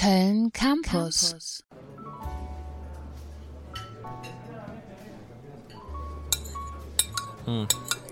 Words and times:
Köln 0.00 0.50
Campus. 0.50 1.62
Mm, 7.46 7.66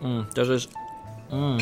mm, 0.00 0.26
das 0.34 0.48
ist. 0.48 0.70
Mm, 1.30 1.58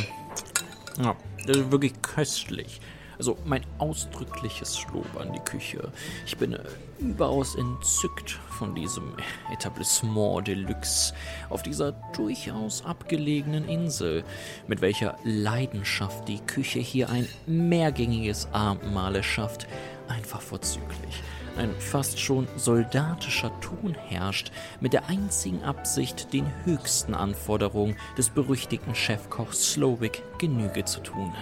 ja, 1.02 1.16
das 1.44 1.56
ist 1.56 1.72
wirklich 1.72 2.00
köstlich. 2.02 2.80
Also 3.18 3.36
mein 3.44 3.64
ausdrückliches 3.78 4.86
Lob 4.92 5.06
an 5.18 5.32
die 5.32 5.40
Küche. 5.40 5.90
Ich 6.24 6.36
bin 6.36 6.52
äh, 6.52 6.60
überaus 7.00 7.56
entzückt 7.56 8.30
von 8.30 8.76
diesem 8.76 9.14
Etablissement 9.52 10.46
Deluxe 10.46 11.14
auf 11.50 11.64
dieser 11.64 11.92
durchaus 12.14 12.84
abgelegenen 12.84 13.68
Insel, 13.68 14.22
mit 14.68 14.80
welcher 14.80 15.16
Leidenschaft 15.24 16.28
die 16.28 16.40
Küche 16.40 16.78
hier 16.78 17.10
ein 17.10 17.28
mehrgängiges 17.46 18.48
Abendmahl 18.52 19.20
schafft. 19.24 19.66
Einfach 20.12 20.42
vorzüglich. 20.42 21.22
Ein 21.56 21.74
fast 21.78 22.20
schon 22.20 22.46
soldatischer 22.56 23.50
Ton 23.60 23.94
herrscht, 23.94 24.52
mit 24.80 24.92
der 24.92 25.08
einzigen 25.08 25.62
Absicht, 25.62 26.34
den 26.34 26.44
höchsten 26.64 27.14
Anforderungen 27.14 27.96
des 28.18 28.28
berüchtigten 28.28 28.94
Chefkochs 28.94 29.72
Slowik 29.72 30.22
Genüge 30.38 30.84
zu 30.84 31.00
tun. 31.00 31.32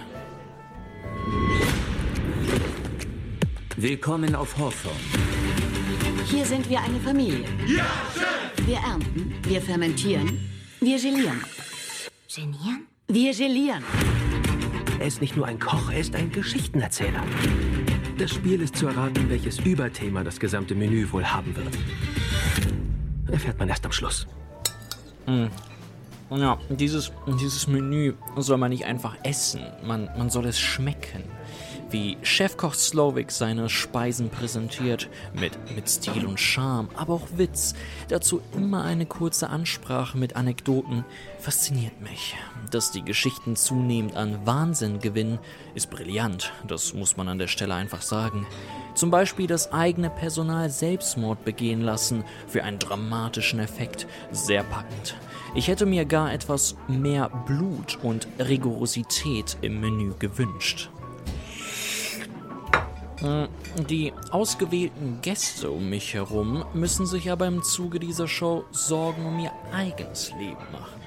Willkommen 3.75 4.35
auf 4.35 4.57
Hawthorne. 4.57 4.97
Hier 6.25 6.45
sind 6.45 6.69
wir 6.69 6.79
eine 6.81 6.99
Familie. 7.01 7.45
Ja, 7.67 7.85
Chef! 8.13 8.67
Wir 8.67 8.77
ernten, 8.77 9.33
wir 9.43 9.61
fermentieren, 9.61 10.49
wir 10.79 10.97
gelieren. 10.97 11.43
Genieren? 12.33 12.87
Wir 13.09 13.33
gelieren. 13.33 13.83
Er 14.99 15.07
ist 15.07 15.19
nicht 15.19 15.35
nur 15.35 15.47
ein 15.47 15.59
Koch, 15.59 15.91
er 15.91 15.99
ist 15.99 16.15
ein 16.15 16.31
Geschichtenerzähler. 16.31 17.23
Das 18.21 18.29
Spiel 18.29 18.61
ist 18.61 18.75
zu 18.75 18.85
erraten, 18.85 19.31
welches 19.31 19.57
Überthema 19.57 20.23
das 20.23 20.39
gesamte 20.39 20.75
Menü 20.75 21.11
wohl 21.11 21.25
haben 21.25 21.55
wird. 21.55 21.75
Erfährt 23.31 23.57
man 23.57 23.67
erst 23.67 23.83
am 23.83 23.91
Schluss. 23.91 24.27
Ja, 26.29 26.59
dieses, 26.69 27.11
dieses 27.41 27.65
Menü 27.65 28.13
soll 28.37 28.59
man 28.59 28.69
nicht 28.69 28.85
einfach 28.85 29.17
essen, 29.23 29.61
man, 29.83 30.07
man 30.19 30.29
soll 30.29 30.45
es 30.45 30.59
schmecken. 30.59 31.23
Wie 31.91 32.17
Chefkoch 32.21 32.73
Slowik 32.73 33.31
seine 33.31 33.67
Speisen 33.67 34.29
präsentiert, 34.29 35.09
mit, 35.33 35.57
mit 35.75 35.89
Stil 35.89 36.25
und 36.25 36.39
Charme, 36.39 36.87
aber 36.95 37.15
auch 37.15 37.27
Witz. 37.35 37.73
Dazu 38.07 38.41
immer 38.55 38.85
eine 38.85 39.05
kurze 39.05 39.49
Ansprache 39.49 40.17
mit 40.17 40.37
Anekdoten. 40.37 41.03
Fasziniert 41.37 41.99
mich. 41.99 42.37
Dass 42.71 42.91
die 42.91 43.03
Geschichten 43.03 43.57
zunehmend 43.57 44.15
an 44.15 44.45
Wahnsinn 44.45 44.99
gewinnen, 44.99 45.37
ist 45.75 45.89
brillant. 45.89 46.53
Das 46.65 46.93
muss 46.93 47.17
man 47.17 47.27
an 47.27 47.39
der 47.39 47.47
Stelle 47.47 47.73
einfach 47.73 48.01
sagen. 48.01 48.47
Zum 48.95 49.11
Beispiel 49.11 49.47
das 49.47 49.73
eigene 49.73 50.09
Personal 50.09 50.69
Selbstmord 50.69 51.43
begehen 51.43 51.81
lassen 51.81 52.23
für 52.47 52.63
einen 52.63 52.79
dramatischen 52.79 53.59
Effekt. 53.59 54.07
Sehr 54.31 54.63
packend. 54.63 55.17
Ich 55.55 55.67
hätte 55.67 55.85
mir 55.85 56.05
gar 56.05 56.31
etwas 56.31 56.77
mehr 56.87 57.27
Blut 57.45 57.99
und 58.01 58.29
Rigorosität 58.39 59.57
im 59.61 59.81
Menü 59.81 60.13
gewünscht. 60.17 60.89
Äh, 63.23 63.47
Die 63.89 64.13
ausgewählten 64.31 65.19
Gäste 65.21 65.71
um 65.71 65.89
mich 65.89 66.13
herum 66.13 66.65
müssen 66.73 67.05
sich 67.05 67.31
aber 67.31 67.47
im 67.47 67.63
Zuge 67.63 67.99
dieser 67.99 68.27
Show 68.27 68.65
Sorgen 68.71 69.25
um 69.25 69.39
ihr 69.39 69.51
eigenes 69.73 70.31
Leben 70.31 70.65
machen. 70.71 71.01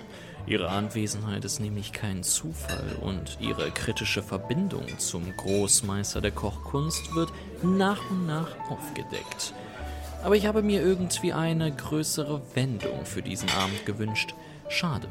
Ihre 0.47 0.69
Anwesenheit 0.69 1.45
ist 1.45 1.59
nämlich 1.59 1.93
kein 1.93 2.23
Zufall 2.23 2.99
und 3.01 3.39
ihre 3.41 3.71
kritische 3.71 4.23
Verbindung 4.23 4.87
zum 4.99 5.35
Großmeister 5.37 6.21
der 6.21 6.33
Kochkunst 6.33 7.15
wird 7.15 7.33
nach 7.63 8.11
und 8.11 8.27
nach 8.27 8.49
aufgedeckt. 8.69 9.55
Aber 10.23 10.37
ich 10.37 10.47
habe 10.47 10.63
mir 10.63 10.83
irgendwie 10.83 11.33
eine 11.33 11.73
größere 11.73 12.43
Wendung 12.55 13.07
für 13.07 13.23
diesen 13.23 13.49
Abend 13.51 13.87
gewünscht. 13.87 14.35
Schade. 14.69 15.09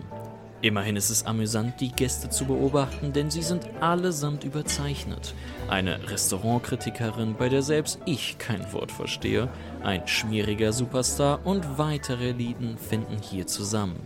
Immerhin 0.63 0.95
ist 0.95 1.09
es 1.09 1.25
amüsant, 1.25 1.81
die 1.81 1.91
Gäste 1.91 2.29
zu 2.29 2.45
beobachten, 2.45 3.11
denn 3.11 3.29
sie 3.29 3.41
sind 3.41 3.67
allesamt 3.81 4.45
überzeichnet. 4.45 5.35
Eine 5.67 6.09
Restaurantkritikerin, 6.09 7.35
bei 7.35 7.49
der 7.49 7.61
selbst 7.61 7.99
ich 8.05 8.37
kein 8.37 8.71
Wort 8.71 8.89
verstehe, 8.89 9.49
ein 9.83 10.07
schmieriger 10.07 10.71
Superstar 10.71 11.41
und 11.43 11.77
weitere 11.77 12.29
Eliten 12.29 12.77
finden 12.77 13.17
hier 13.21 13.45
zusammen. 13.45 14.05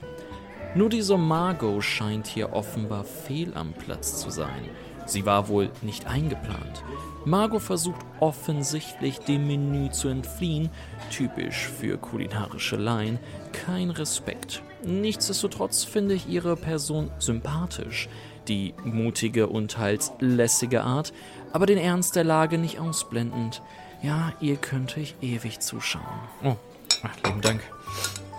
Nur 0.76 0.90
diese 0.90 1.18
Margot 1.18 1.84
scheint 1.84 2.28
hier 2.28 2.54
offenbar 2.54 3.04
fehl 3.04 3.54
am 3.56 3.74
Platz 3.74 4.22
zu 4.22 4.30
sein. 4.30 4.70
Sie 5.06 5.26
war 5.26 5.48
wohl 5.48 5.70
nicht 5.82 6.06
eingeplant. 6.06 6.84
Margot 7.24 7.62
versucht 7.62 8.06
offensichtlich 8.20 9.20
dem 9.20 9.48
Menü 9.48 9.90
zu 9.90 10.10
entfliehen, 10.10 10.70
typisch 11.10 11.68
für 11.68 11.98
kulinarische 11.98 12.76
Laien, 12.76 13.18
kein 13.54 13.90
Respekt. 13.90 14.62
Nichtsdestotrotz 14.84 15.86
finde 15.86 16.14
ich 16.14 16.28
ihre 16.28 16.56
Person 16.56 17.10
sympathisch, 17.20 18.10
die 18.48 18.74
mutige 18.84 19.48
und 19.48 19.72
teils 19.72 20.12
lässige 20.20 20.84
Art, 20.84 21.14
aber 21.54 21.66
den 21.66 21.78
Ernst 21.78 22.16
der 22.16 22.24
Lage 22.24 22.58
nicht 22.58 22.80
ausblendend. 22.80 23.62
Ja, 24.02 24.34
ihr 24.42 24.58
könnte 24.58 25.00
ich 25.00 25.16
ewig 25.22 25.60
zuschauen. 25.60 26.04
Oh, 26.44 26.56
ach, 27.04 27.16
lieben 27.26 27.42
Dank. 27.42 27.62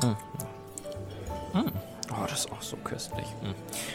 Hm. 0.03 0.17
Oh, 2.19 2.27
das 2.29 2.41
ist 2.41 2.53
auch 2.53 2.63
so 2.63 2.77
köstlich. 2.77 3.27
Hm. 3.43 3.55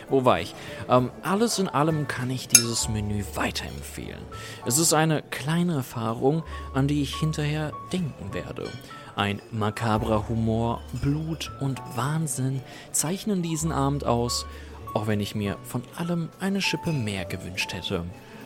Wo 0.10 0.24
war 0.24 0.40
ich? 0.40 0.56
Ähm, 0.90 1.12
alles 1.24 1.60
in 1.60 1.68
allem 1.68 2.08
kann 2.08 2.30
ich 2.30 2.48
dieses 2.48 2.88
Menü 2.88 3.24
weiterempfehlen. 3.36 4.22
Es 4.66 4.78
ist 4.78 4.94
eine 4.94 5.22
kleine 5.24 5.76
Erfahrung, 5.76 6.44
an 6.74 6.88
die 6.88 7.02
ich 7.02 7.16
hinterher 7.16 7.72
denken 7.92 8.34
werde. 8.34 8.70
Ein 9.16 9.42
makabrer 9.52 10.28
Humor, 10.30 10.82
Blut 10.94 11.52
und 11.60 11.82
Wahnsinn 11.96 12.62
zeichnen 12.92 13.42
diesen 13.42 13.72
Abend 13.72 14.06
aus, 14.06 14.46
auch 14.94 15.08
wenn 15.08 15.20
ich 15.20 15.36
mir 15.36 15.58
von 15.64 15.84
allem 15.98 16.30
eine 16.40 16.62
Schippe 16.62 16.92
mehr 16.92 17.26
gewünscht 17.26 17.74
hätte. 17.74 18.06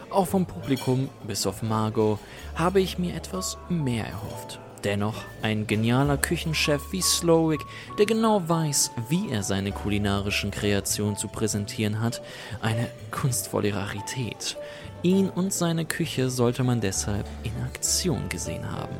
Auch 0.10 0.28
vom 0.28 0.46
Publikum, 0.46 1.10
bis 1.26 1.46
auf 1.46 1.62
Margot, 1.62 2.20
habe 2.56 2.82
ich 2.82 2.98
mir 2.98 3.14
etwas 3.14 3.58
mehr 3.70 4.08
erhofft. 4.08 4.60
Dennoch 4.88 5.26
ein 5.42 5.68
genialer 5.68 6.16
Küchenchef 6.16 6.94
wie 6.94 7.02
Slowik, 7.02 7.60
der 8.00 8.06
genau 8.06 8.48
weiß, 8.48 8.92
wie 9.10 9.30
er 9.30 9.44
seine 9.44 9.74
kulinarischen 9.74 10.50
Kreationen 10.50 11.18
zu 11.18 11.28
präsentieren 11.28 12.00
hat, 12.00 12.22
eine 12.62 12.88
kunstvolle 13.12 13.76
Rarität. 13.76 14.56
Ihn 15.04 15.30
und 15.30 15.52
seine 15.52 15.84
Küche 15.84 16.30
sollte 16.30 16.64
man 16.64 16.80
deshalb 16.80 17.26
in 17.44 17.52
Aktion 17.66 18.30
gesehen 18.30 18.72
haben. 18.72 18.96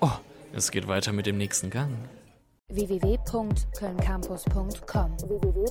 Oh, 0.00 0.18
es 0.52 0.70
geht 0.70 0.86
weiter 0.86 1.12
mit 1.12 1.24
dem 1.24 1.38
nächsten 1.38 1.70
Gang. 1.70 1.94
www.kölncampus.com 2.68 5.16
www 5.16 5.68